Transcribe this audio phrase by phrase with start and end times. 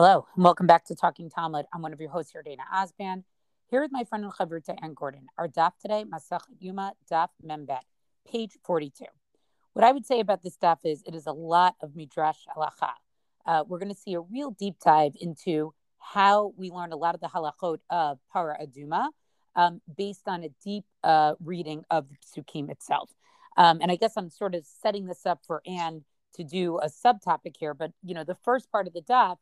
[0.00, 1.66] Hello, and welcome back to Talking Talmud.
[1.74, 3.24] I'm one of your hosts here, Yardaena Osband,
[3.66, 5.26] here with my friend and Chavruta Anne Gordon.
[5.36, 7.80] Our daf today, Masach Yoma Daf Membet,
[8.24, 9.06] page 42.
[9.72, 12.92] What I would say about this daf is it is a lot of Midrash Halacha.
[13.44, 17.16] Uh, we're going to see a real deep dive into how we learn a lot
[17.16, 19.08] of the halachot of Para Aduma
[19.56, 23.10] um, based on a deep uh, reading of the Psukim itself.
[23.56, 26.04] Um, and I guess I'm sort of setting this up for Anne
[26.34, 29.38] to do a subtopic here, but you know, the first part of the daf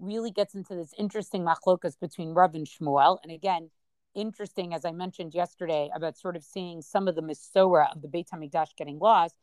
[0.00, 3.18] really gets into this interesting machlokas between Rav and Shmuel.
[3.22, 3.70] And again,
[4.14, 8.08] interesting, as I mentioned yesterday, about sort of seeing some of the Misora of the
[8.08, 9.34] Beit HaMikdash getting lost,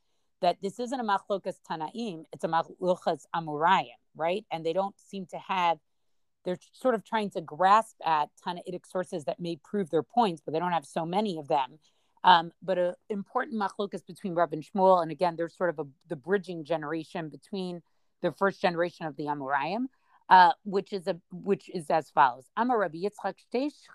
[0.41, 4.45] that this isn't a machlokas Tanaim, it's a machlokas Amurayim, right?
[4.51, 5.77] And they don't seem to have,
[6.45, 10.53] they're sort of trying to grasp at Tanaitic sources that may prove their points, but
[10.53, 11.79] they don't have so many of them.
[12.23, 15.85] Um, but an important machlokas between Rav and Shmuel, and again, there's sort of a,
[16.09, 17.81] the bridging generation between
[18.21, 19.85] the first generation of the Amurayim
[20.29, 22.45] uh, which is a which is as follows.
[22.55, 23.35] I'm Rabbi Yitzchak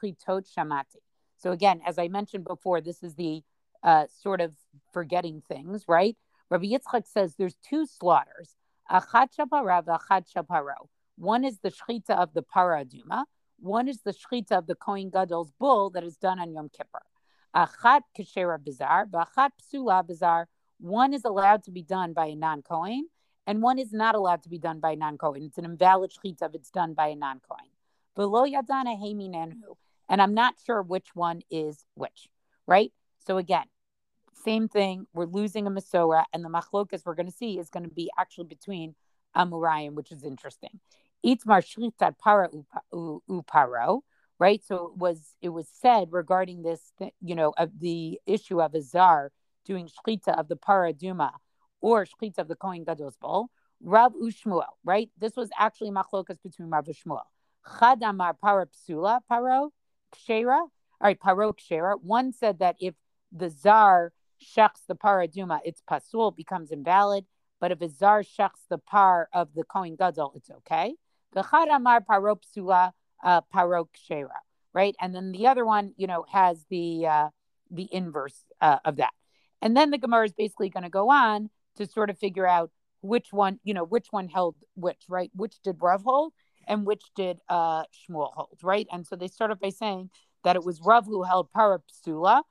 [0.03, 0.97] shamati.
[1.37, 3.43] So again, as I mentioned before, this is the
[3.83, 4.55] uh, sort of
[4.93, 6.17] forgetting things, right?
[6.51, 8.57] Rabbi Yitzchak says there's two slaughters.
[11.17, 13.25] One is the shchita of the paraduma.
[13.59, 17.03] One is the shchita of the Kohen Gadol's bull that is done on Yom Kippur.
[17.55, 20.47] Achat kashera bizar, psula bizar.
[20.79, 23.09] One is allowed to be done by a non-Kohen,
[23.47, 25.45] and one is not allowed to be done by a non Kohen.
[25.45, 27.71] It's an invalid shechita if it's done by a non Kohen.
[28.15, 29.77] Below yadana heiminenhu,
[30.09, 32.29] and I'm not sure which one is which,
[32.67, 32.93] right?
[33.27, 33.65] So again,
[34.45, 35.07] same thing.
[35.13, 38.11] We're losing a Masora, and the machlokas we're going to see is going to be
[38.19, 38.95] actually between
[39.37, 40.81] Amurayim, which is interesting.
[41.25, 42.51] Itmar shlitat para
[42.93, 44.01] uparo,
[44.39, 44.63] right?
[44.65, 49.31] So it was it was said regarding this, you know, of the issue of Azar
[49.65, 51.33] doing shchita of the paraduma
[51.83, 53.51] or shchita of the Kohen Gadol's bowl.
[53.83, 55.11] Rav Ushmuel, right?
[55.19, 57.25] This was actually machlokas between Rav Ushmuel.
[57.79, 59.71] Chad Amar Para Psula Paro
[60.15, 60.59] Kshera.
[60.61, 62.01] All right, Paro Kshera.
[62.01, 62.95] One said that if
[63.33, 67.25] the Zar shechs the paraduma, it's pasul, becomes invalid.
[67.61, 70.95] But if a Zar shechs the par of the Kohen Gadol, it's okay.
[71.33, 72.93] The Chad Amar Paro Psula
[73.23, 74.29] uh, Paro Kshera,
[74.73, 74.95] right?
[75.01, 77.29] And then the other one, you know, has the uh,
[77.71, 79.13] the inverse uh, of that.
[79.61, 82.71] And then the Gemara is basically going to go on to sort of figure out
[83.01, 85.31] which one, you know, which one held which, right?
[85.35, 86.33] Which did Rav hold
[86.67, 88.87] and which did uh, Shmuel hold, right?
[88.93, 90.11] And so they started by saying
[90.45, 92.43] that it was Rav who held Parapsula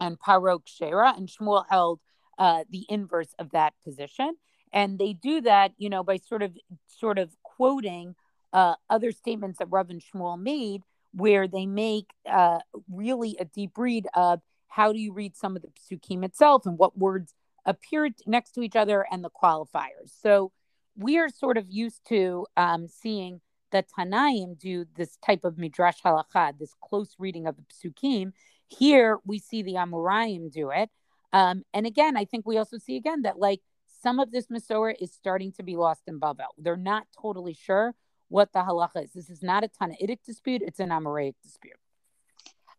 [0.00, 2.00] and Parok Shera, and Shmuel held
[2.38, 4.34] uh, the inverse of that position.
[4.72, 6.56] And they do that, you know, by sort of
[6.88, 8.16] sort of quoting
[8.52, 12.58] uh, other statements that Rav and Shmuel made, where they make uh,
[12.92, 16.76] really a deep read of how do you read some of the psukim itself and
[16.76, 17.32] what words
[17.66, 20.12] appeared next to each other and the qualifiers.
[20.22, 20.52] So
[20.96, 23.40] we are sort of used to um, seeing
[23.72, 28.32] the Tanaim do this type of midrash halakha, this close reading of the psukim.
[28.68, 30.90] Here we see the Amuraim do it.
[31.32, 33.60] Um, and again, I think we also see again that like
[34.02, 36.52] some of this Masorah is starting to be lost in Bavel.
[36.58, 37.94] They're not totally sure
[38.28, 39.12] what the halacha is.
[39.12, 41.78] This is not a Tanaitic dispute, it's an Amoraic dispute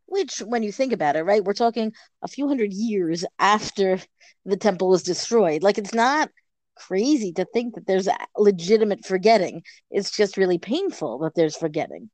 [0.08, 4.00] which when you think about it right we're talking a few hundred years after
[4.46, 5.64] the temple was destroyed.
[5.64, 6.30] Like it's not
[6.76, 9.64] crazy to think that there's a legitimate forgetting.
[9.90, 12.10] It's just really painful that there's forgetting.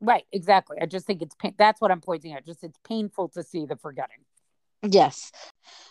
[0.00, 0.76] Right exactly.
[0.80, 3.64] I just think it's pain that's what i'm pointing out just it's painful to see
[3.64, 4.18] the forgetting
[4.84, 5.32] Yes.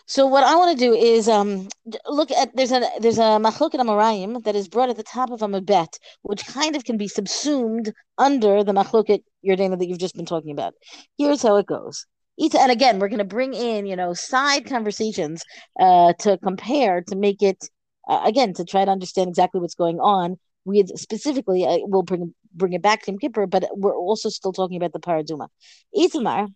[0.06, 1.68] So what I want to do is um
[2.06, 5.42] look at there's a there's a machloket amarayim that is brought at the top of
[5.42, 10.14] a mabet, which kind of can be subsumed under the machloket Yardaena that you've just
[10.14, 10.74] been talking about.
[11.18, 12.06] Here's how it goes.
[12.40, 15.42] Ita, And again, we're going to bring in you know side conversations
[15.80, 17.68] uh, to compare to make it
[18.08, 20.36] uh, again to try to understand exactly what's going on.
[20.66, 24.76] We specifically uh, we'll bring bring it back to Kippur, but we're also still talking
[24.76, 25.48] about the paraduma.
[25.96, 26.48] Itamar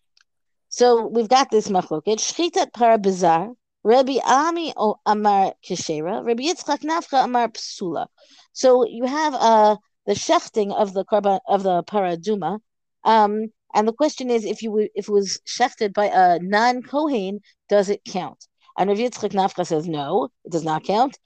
[0.68, 2.18] so we've got this machloket.
[2.18, 3.54] Shchitat para bizar.
[3.84, 6.24] Rabbi Ami o Amar Kishera.
[6.24, 8.06] Rabbi Yitzchak Nafcha Amar Psula.
[8.52, 9.76] So you have uh
[10.06, 12.60] the shechting of the karban of the paraduma.
[13.04, 17.40] Um, and the question is, if you if it was shechted by a non kohen,
[17.68, 18.46] does it count?
[18.76, 21.18] And Rabbi Yitzchak Nafcha says no, it does not count.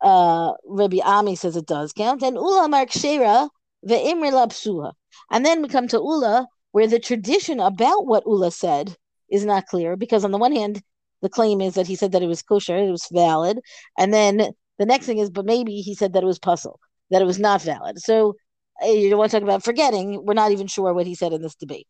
[0.00, 2.22] Uh, Rabbi Ami says it does count.
[2.22, 3.48] And Ula Amar Kishera
[3.88, 4.92] ve'imri psula.
[5.30, 8.96] And then we come to Ula, where the tradition about what Ula said
[9.30, 10.82] is not clear, because on the one hand,
[11.22, 13.60] the claim is that he said that it was kosher, it was valid,
[13.96, 14.38] and then
[14.80, 16.80] the next thing is, but maybe he said that it was pasul,
[17.10, 18.00] that it was not valid.
[18.00, 18.34] So
[18.82, 20.26] eh, you don't want to talk about forgetting.
[20.26, 21.86] We're not even sure what he said in this debate.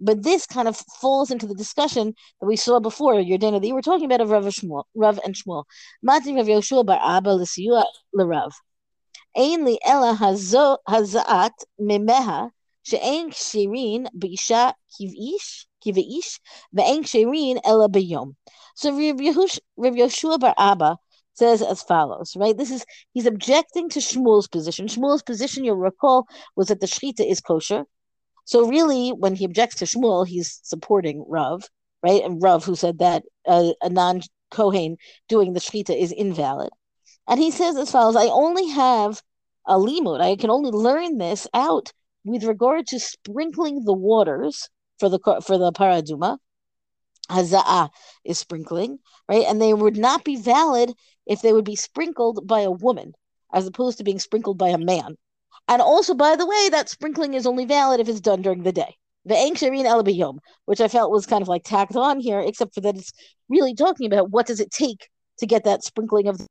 [0.00, 3.74] But this kind of falls into the discussion that we saw before, Yardaena, that you
[3.74, 5.64] were talking about of Rav, Shmuel, Rav and Shmuel.
[6.02, 8.52] Matim Rav Yoshua bar Abba l'siyua l'Rav.
[9.36, 12.50] Ein li ela hazat Memeha.
[12.83, 16.39] שאין כשירין באישה כבאיש, כבאיש,
[16.73, 18.31] ואין כשירין אלא ביום.
[18.79, 20.97] So Rav Yoshua Bar Abba
[21.33, 22.55] says as follows, right?
[22.55, 24.87] This is he's objecting to Shmuel's position.
[24.87, 27.85] Shmuel's position, you'll recall, was that the shechita is kosher.
[28.45, 31.67] So really, when he objects to Shmuel, he's supporting Rav,
[32.03, 32.23] right?
[32.23, 34.97] And Rav, who said that a, a non Kohen
[35.27, 36.69] doing the shechita is invalid.
[37.27, 39.21] And he says as follows: I only have
[39.65, 40.21] a limud.
[40.21, 41.91] I can only learn this out
[42.24, 46.38] with regard to sprinkling the waters for the for the paraduma.
[47.30, 47.88] Hazaa
[48.24, 48.98] is sprinkling,
[49.28, 49.44] right?
[49.46, 50.92] And they would not be valid
[51.26, 53.12] if they would be sprinkled by a woman,
[53.52, 55.16] as opposed to being sprinkled by a man.
[55.68, 58.72] And also, by the way, that sprinkling is only valid if it's done during the
[58.72, 58.96] day.
[59.24, 62.80] The Angsharin Elabiyom, which I felt was kind of like tacked on here, except for
[62.80, 63.12] that it's
[63.48, 65.08] really talking about what does it take
[65.38, 66.44] to get that sprinkling of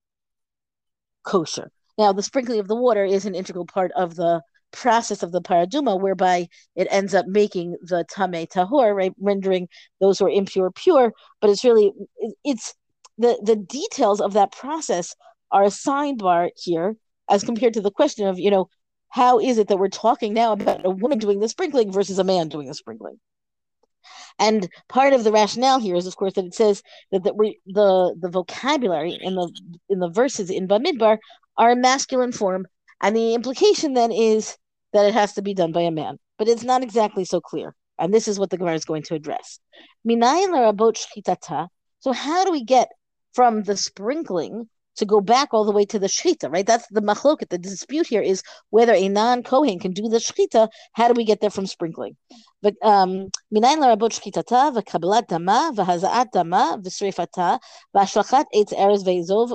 [1.24, 1.70] kosher.
[1.98, 4.42] Now, the sprinkling of the water is an integral part of the
[4.72, 9.68] process of the paraduma, whereby it ends up making the tame tahor, right, rendering
[10.00, 11.14] those who are impure pure.
[11.40, 11.92] But it's really
[12.44, 12.74] it's
[13.18, 15.16] the the details of that process
[15.52, 16.96] are a sidebar here
[17.30, 18.70] as compared to the question of you know
[19.10, 22.24] how is it that we're talking now about a woman doing the sprinkling versus a
[22.24, 23.20] man doing the sprinkling?
[24.40, 26.82] And part of the rationale here is, of course, that it says
[27.12, 29.52] that that we, the, the vocabulary in the
[29.90, 31.18] in the verses in Bamidbar
[31.58, 32.66] are in masculine form,
[33.02, 34.58] and the implication then is
[34.94, 36.18] that it has to be done by a man.
[36.38, 39.16] But it's not exactly so clear, and this is what the Gemara is going to
[39.16, 39.60] address.
[42.00, 42.90] So how do we get
[43.34, 44.68] from the sprinkling
[44.98, 46.66] to go back all the way to the shechita, right?
[46.66, 47.50] That's the machloket.
[47.50, 50.68] The dispute here is whether a non-kohen can do the shechita.
[50.94, 52.18] How do we get there from sprinkling?
[52.62, 59.52] But um, v'kabelat dama v'hazaat dama v'ashlachat erez ve'izov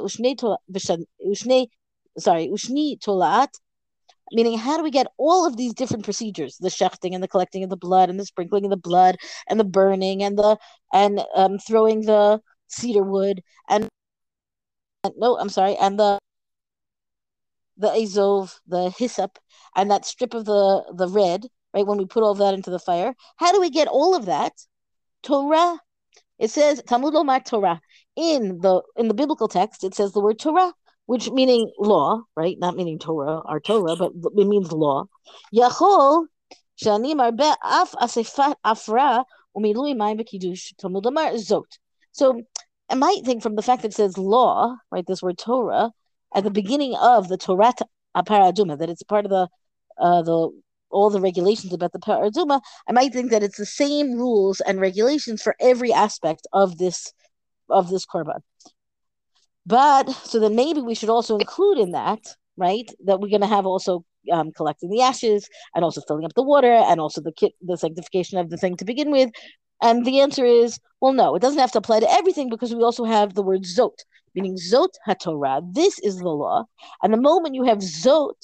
[1.26, 1.68] ushne
[2.18, 3.48] sorry tolaat.
[4.32, 6.56] Meaning, how do we get all of these different procedures?
[6.58, 9.16] The shechting and the collecting of the blood, and the sprinkling of the blood,
[9.48, 10.58] and the burning, and the
[10.92, 13.88] and um, throwing the cedar wood, and
[15.16, 16.18] no, I'm sorry, and the
[17.76, 19.38] the azov, the hyssop,
[19.74, 21.86] and that strip of the the red, right?
[21.86, 24.52] When we put all that into the fire, how do we get all of that?
[25.22, 25.80] Torah.
[26.38, 27.14] It says Talmud
[27.46, 27.80] Torah
[28.16, 29.84] in the in the biblical text.
[29.84, 30.72] It says the word Torah,
[31.06, 32.56] which meaning law, right?
[32.58, 35.06] Not meaning Torah, our Torah, but it means law.
[35.54, 36.26] Yachol.
[36.78, 36.98] So I
[42.94, 45.92] might think from the fact that it says law, right, this word Torah,
[46.34, 47.72] at the beginning of the Torah
[48.16, 49.48] Aparaduma, that it's part of the
[49.98, 50.50] uh, the
[50.90, 54.80] all the regulations about the Paraduma, I might think that it's the same rules and
[54.80, 57.12] regulations for every aspect of this
[57.68, 58.40] of this korban.
[59.66, 62.20] But so then maybe we should also include in that,
[62.56, 66.34] right, that we're going to have also um, collecting the ashes and also filling up
[66.34, 69.30] the water and also the kit, the sanctification of the thing to begin with,
[69.82, 72.82] and the answer is, well, no, it doesn't have to apply to everything because we
[72.82, 73.98] also have the word zot,
[74.34, 75.74] meaning zot haTorah.
[75.74, 76.64] This is the law.
[77.02, 78.40] And the moment you have zot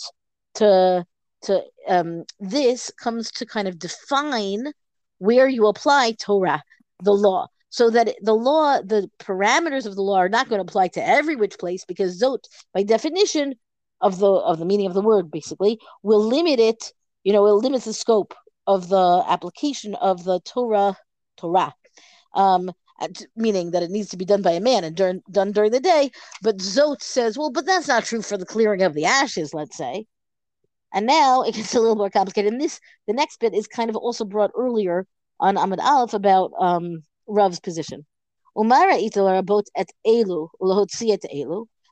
[0.54, 1.06] to
[1.42, 4.72] to um, this comes to kind of define
[5.18, 6.62] where you apply Torah,
[7.02, 7.48] the law.
[7.72, 11.08] So that the law, the parameters of the law are not going to apply to
[11.08, 13.54] every which place because zot, by definition
[14.02, 16.92] of the of the meaning of the word, basically, will limit it.
[17.24, 18.34] You know, it limits the scope
[18.66, 20.98] of the application of the Torah
[21.38, 21.74] Torah.
[22.34, 22.72] Um,
[23.36, 25.80] meaning that it needs to be done by a man and during, done during the
[25.80, 26.10] day.
[26.42, 29.76] But Zot says, well, but that's not true for the clearing of the ashes, let's
[29.76, 30.06] say.
[30.94, 32.52] And now it gets a little more complicated.
[32.52, 35.06] And this, the next bit is kind of also brought earlier
[35.40, 38.06] on Amud Aleph about um, Rav's position.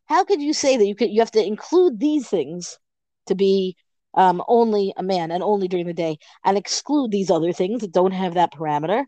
[0.06, 2.78] How could you say that you could you have to include these things
[3.26, 3.76] to be
[4.14, 7.92] um, only a man and only during the day and exclude these other things that
[7.92, 9.04] don't have that parameter?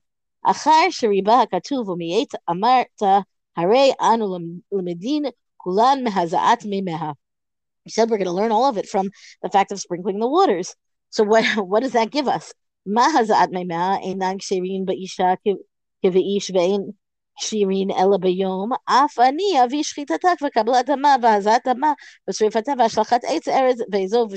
[7.85, 9.11] You said we're going to learn all of it from
[9.43, 10.75] the fact of sprinkling the waters.
[11.11, 12.53] So what what does that give us?
[16.04, 16.92] מה הזעת מימיה אינן כשירים באישה כבאיש ואין
[17.40, 21.94] כשירים אלא ביום, אף אני אביא שחיטתה וקבלת דמה והזעת דמה
[22.30, 24.34] ושריפתה והשלכת עץ ארץ ואזוב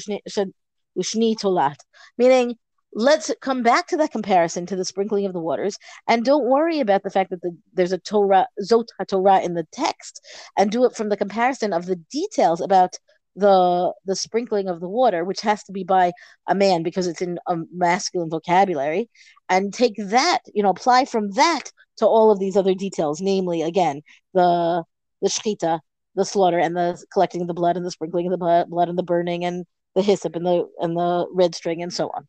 [0.96, 1.82] ושני תולעת.
[2.22, 2.54] Meaning,
[2.96, 5.76] let's come back to that comparison to the sprinkling of the waters
[6.08, 9.66] and don't worry about the fact that the, there's a Torah, Zot HaTorah in the
[9.70, 10.20] text
[10.58, 12.98] and do it from the comparison of the details about
[13.35, 16.11] the the sprinkling of the water, which has to be by
[16.47, 19.09] a man because it's in a masculine vocabulary,
[19.49, 21.63] and take that, you know, apply from that
[21.97, 24.01] to all of these other details, namely, again,
[24.33, 24.83] the
[25.21, 25.79] the shchita,
[26.15, 28.89] the slaughter and the collecting of the blood and the sprinkling of the blood, blood
[28.89, 29.65] and the burning and
[29.95, 32.27] the hyssop and the and the red string and so on.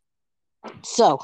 [0.83, 1.19] So,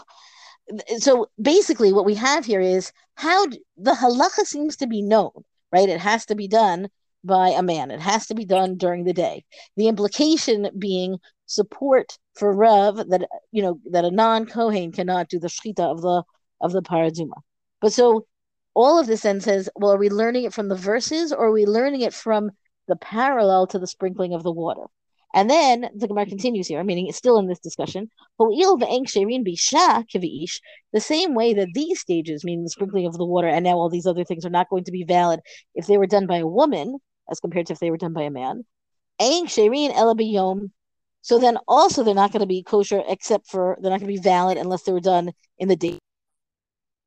[0.99, 3.47] so basically, what we have here is how
[3.77, 5.33] the halacha seems to be known,
[5.73, 5.89] right?
[5.89, 6.89] It has to be done
[7.25, 7.91] by a man.
[7.91, 9.45] It has to be done during the day.
[9.77, 15.39] The implication being support for Rav that you know that a non Kohen cannot do
[15.39, 16.23] the shchita of the
[16.61, 17.41] of the paraduma.
[17.81, 18.27] But so
[18.75, 21.53] all of this then says, well, are we learning it from the verses or are
[21.53, 22.51] we learning it from
[22.89, 24.87] the parallel to the sprinkling of the water?
[25.35, 28.11] And then the Gemara continues here, meaning it's still in this discussion.
[28.39, 28.61] The
[30.99, 34.07] same way that these stages, meaning the sprinkling of the water, and now all these
[34.07, 35.41] other things are not going to be valid
[35.75, 36.99] if they were done by a woman
[37.31, 38.65] as compared to if they were done by a man.
[41.25, 44.21] So then also they're not going to be kosher except for they're not going to
[44.21, 45.99] be valid unless they were done in the day.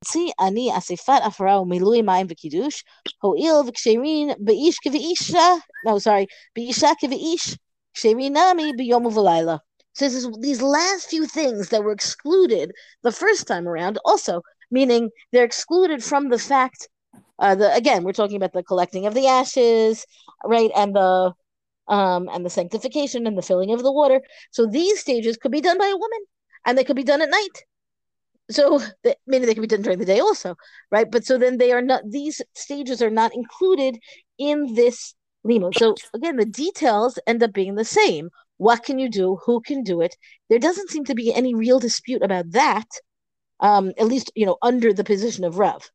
[0.04, 2.82] See, ani asifat afra umilui mayim v'kiddush
[3.20, 7.56] ho'il v'ksherin be'ish k'v'isha no sorry be'isha k'v'ish
[7.94, 9.60] sherinami b'yom u'v'layla.
[9.94, 14.42] So this is these last few things that were excluded the first time around also
[14.70, 16.88] meaning they're excluded from the fact
[17.38, 20.06] uh, the again we're talking about the collecting of the ashes
[20.44, 21.32] right and the
[21.88, 24.20] um and the sanctification and the filling of the water.
[24.50, 26.20] So these stages could be done by a woman
[26.64, 27.64] and they could be done at night.
[28.50, 28.80] So
[29.26, 30.56] maybe they could be done during the day also
[30.90, 31.10] right?
[31.10, 33.98] But so then they are not these stages are not included
[34.38, 35.14] in this
[35.44, 38.30] limo so again the details end up being the same.
[38.58, 39.38] What can you do?
[39.44, 40.16] Who can do it?
[40.48, 42.88] There doesn't seem to be any real dispute about that
[43.60, 45.90] um at least you know under the position of Rav.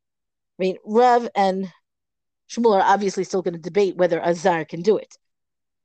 [0.58, 1.70] I mean Rav and
[2.50, 5.16] shmuel are obviously still going to debate whether azar can do it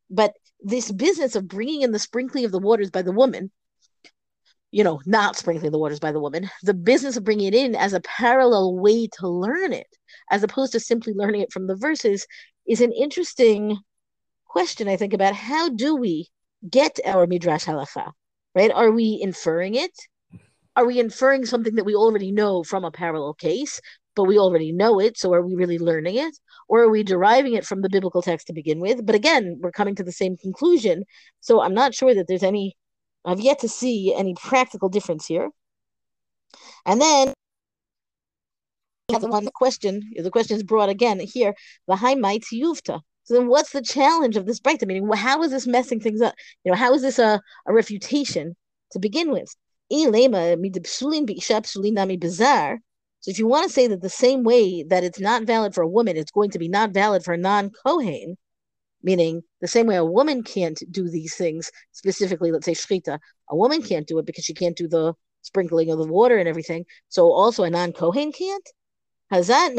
[0.09, 3.51] but this business of bringing in the sprinkling of the waters by the woman
[4.71, 7.75] you know, not sprinkling the waters by the woman, the business of bringing it in
[7.75, 9.87] as a parallel way to learn it,
[10.29, 12.27] as opposed to simply learning it from the verses,
[12.67, 13.77] is an interesting
[14.45, 16.27] question, I think, about how do we
[16.69, 18.11] get our midrash halacha,
[18.55, 18.71] right?
[18.71, 19.97] Are we inferring it?
[20.75, 23.79] Are we inferring something that we already know from a parallel case,
[24.17, 25.17] but we already know it?
[25.17, 26.37] So are we really learning it?
[26.67, 29.05] Or are we deriving it from the biblical text to begin with?
[29.05, 31.05] But again, we're coming to the same conclusion.
[31.39, 32.75] So I'm not sure that there's any
[33.25, 35.49] I've yet to see any practical difference here.
[36.85, 37.33] And then
[39.09, 41.53] the one question, the question is brought again here,
[41.87, 43.01] the might yuvta.
[43.23, 44.81] So then what's the challenge of this break?
[44.81, 46.33] I mean, how is this messing things up?
[46.63, 48.55] You know, how is this a, a refutation
[48.93, 49.53] to begin with?
[53.27, 55.81] So if you want to say that the same way that it's not valid for
[55.81, 58.37] a woman, it's going to be not valid for a non-Kohen,
[59.03, 63.19] meaning the same way a woman can't do these things specifically let's say shchita
[63.49, 66.47] a woman can't do it because she can't do the sprinkling of the water and
[66.47, 68.69] everything so also a non-kohen can't?
[69.33, 69.75] Hazat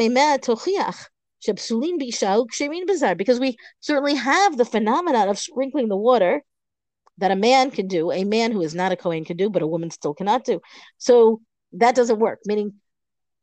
[3.17, 6.43] because we certainly have the phenomenon of sprinkling the water
[7.17, 9.63] that a man can do a man who is not a kohen can do but
[9.63, 10.61] a woman still cannot do.
[10.99, 11.41] So
[11.73, 12.73] that doesn't work meaning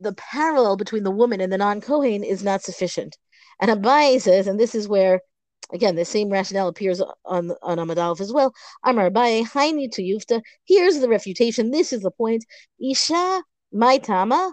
[0.00, 3.16] the parallel between the woman and the non-kohen is not sufficient
[3.60, 5.20] and Abaye says, and this is where
[5.72, 8.54] Again, the same rationale appears on on Aleph as well.
[8.84, 10.40] Amar Baye, Haini to Yufta.
[10.64, 11.72] Here's the refutation.
[11.72, 12.44] This is the point.
[12.80, 13.42] Isha
[13.74, 14.52] Maitama.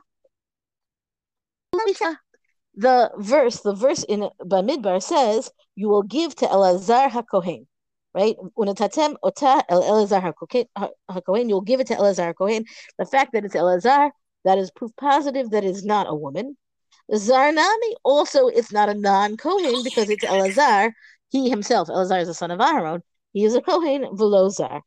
[2.75, 7.67] The verse, the verse in Bamidbar says, "You will give to Elazar Hakohen."
[8.15, 8.35] Right?
[8.57, 10.33] Unatatem ota el Elazar
[11.12, 11.50] Hakohen.
[11.50, 12.65] You'll give it to Elazar Hakohen.
[12.97, 14.12] The fact that it's Elazar,
[14.43, 16.57] that is proof positive that is not a woman.
[17.12, 20.91] Zarnami also it's not a non-Kohen because it's Elazar.
[21.29, 23.01] He himself, Elazar is the son of Aaron.
[23.33, 24.81] He is a Kohen Velozar.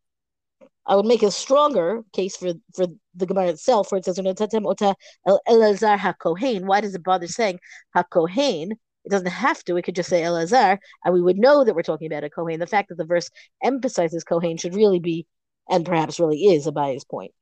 [0.86, 5.98] I would make a stronger case for, for the Gemara itself, where it says Elazar
[5.98, 6.64] HaKohen.
[6.64, 7.58] Why does it bother saying
[7.96, 8.70] HaKohen?
[9.04, 9.76] It doesn't have to.
[9.76, 12.60] It could just say Elazar, and we would know that we're talking about a Kohen.
[12.60, 13.28] The fact that the verse
[13.62, 15.26] emphasizes Kohen should really be,
[15.68, 17.32] and perhaps really is, a bias point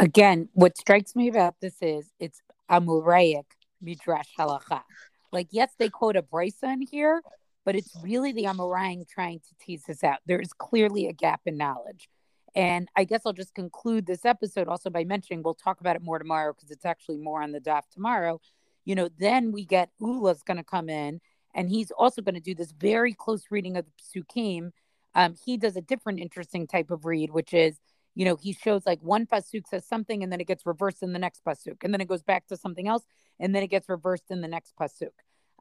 [0.00, 3.44] again, what strikes me about this is it's Amoraic
[3.80, 4.82] Midrash Halacha.
[5.30, 7.22] Like, yes, they quote a Braisa here,
[7.64, 10.18] but it's really the Amoraim trying to tease this out.
[10.26, 12.08] There is clearly a gap in knowledge.
[12.56, 16.02] And I guess I'll just conclude this episode also by mentioning we'll talk about it
[16.02, 18.40] more tomorrow because it's actually more on the daf tomorrow.
[18.84, 21.20] You know, then we get Ula's going to come in
[21.54, 24.72] and he's also going to do this very close reading of the Psukim.
[25.14, 27.78] Um, he does a different interesting type of read, which is
[28.14, 31.12] you know, he shows like one pasuk says something and then it gets reversed in
[31.12, 33.04] the next pasuk, and then it goes back to something else,
[33.38, 35.12] and then it gets reversed in the next pasuk.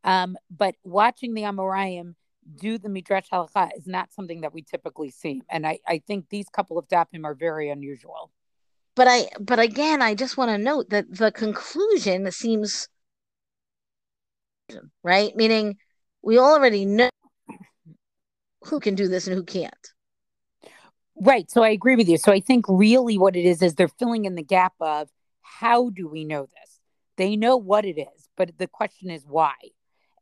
[0.04, 2.16] Um, but watching the Amoraim
[2.56, 6.30] do the Midrash Halacha is not something that we typically see, and I, I think
[6.30, 8.32] these couple of dapim are very unusual.
[8.96, 12.88] But I, but again, I just want to note that the conclusion seems
[15.04, 15.36] right?
[15.36, 15.78] Meaning
[16.22, 17.10] we already know
[18.66, 19.94] who can do this and who can't.
[21.22, 21.50] Right.
[21.52, 22.18] So I agree with you.
[22.18, 25.10] So I think really what it is is they're filling in the gap of
[25.42, 26.80] how do we know this?
[27.18, 29.56] They know what it is, but the question is why.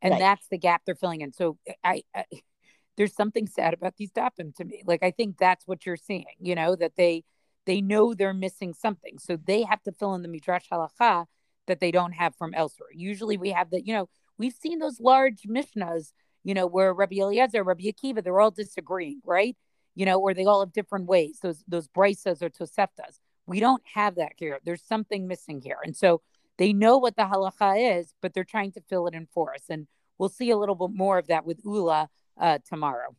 [0.02, 0.20] And right.
[0.20, 1.34] that's the gap they're filling in.
[1.34, 2.26] So I, I
[2.98, 4.82] there's something sad about these dapim to me.
[4.86, 7.24] Like I think that's what you're seeing, you know, that they
[7.68, 9.20] they know they're missing something.
[9.20, 11.26] So they have to fill in the midrash halacha
[11.68, 12.90] that they don't have from elsewhere.
[12.94, 16.14] Usually we have the, you know, we've seen those large mishnahs,
[16.44, 19.56] you know, where Rabbi Eliezer, Rabbi Akiva, they're all disagreeing, right?
[19.98, 21.40] You know, or they all have different ways.
[21.42, 23.20] Those those brisas or toseftas.
[23.48, 24.60] We don't have that here.
[24.64, 26.22] There's something missing here, and so
[26.58, 29.64] they know what the halacha is, but they're trying to fill it in for us.
[29.70, 29.88] And
[30.18, 33.16] we'll see a little bit more of that with Ula uh, tomorrow.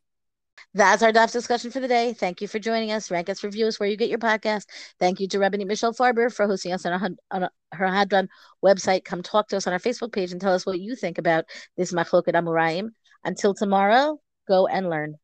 [0.75, 2.13] That's our DAF discussion for the day.
[2.13, 3.11] Thank you for joining us.
[3.11, 4.67] Rank us, review us where you get your podcast.
[4.99, 8.29] Thank you to Rabbi Michelle Farber for hosting us on, a, on her Hadran
[8.65, 9.05] website.
[9.05, 11.45] Come talk to us on our Facebook page and tell us what you think about
[11.77, 12.91] this Machloket Amoraim.
[13.25, 15.17] Until tomorrow, go and learn.